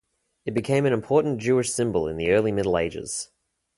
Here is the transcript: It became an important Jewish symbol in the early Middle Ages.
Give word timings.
It 0.47 0.55
became 0.55 0.87
an 0.87 0.93
important 0.93 1.37
Jewish 1.39 1.71
symbol 1.71 2.07
in 2.07 2.17
the 2.17 2.31
early 2.31 2.51
Middle 2.51 2.75
Ages. 2.75 3.29